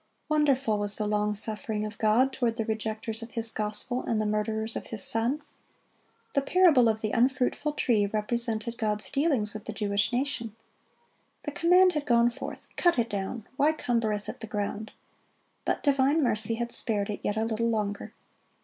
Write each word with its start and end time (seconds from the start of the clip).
Wonderful 0.29 0.79
was 0.79 0.95
the 0.97 1.05
long 1.05 1.35
suffering 1.35 1.85
of 1.85 1.99
God 1.99 2.33
toward 2.33 2.55
the 2.55 2.65
rejecters 2.65 3.21
of 3.21 3.29
His 3.35 3.51
gospel 3.51 4.01
and 4.01 4.19
the 4.19 4.25
murderers 4.25 4.75
of 4.75 4.87
His 4.87 5.03
Son. 5.03 5.43
The 6.33 6.41
parable 6.41 6.89
of 6.89 7.01
the 7.01 7.11
unfruitful 7.11 7.73
tree 7.73 8.07
represented 8.07 8.79
God's 8.79 9.11
dealings 9.11 9.53
with 9.53 9.65
the 9.65 9.73
Jewish 9.73 10.11
nation. 10.11 10.55
The 11.43 11.51
command 11.51 11.93
had 11.93 12.07
gone 12.07 12.31
forth, 12.31 12.67
"Cut 12.77 12.97
it 12.97 13.11
down; 13.11 13.45
why 13.57 13.73
cumbereth 13.73 14.27
it 14.27 14.39
the 14.39 14.47
ground?"(37) 14.47 14.93
but 15.65 15.83
divine 15.83 16.23
mercy 16.23 16.55
had 16.55 16.71
spared 16.71 17.11
it 17.11 17.19
yet 17.21 17.37
a 17.37 17.45
little 17.45 17.69
longer. 17.69 18.11